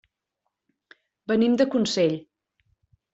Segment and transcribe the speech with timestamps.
[1.31, 2.17] Venim de Consell.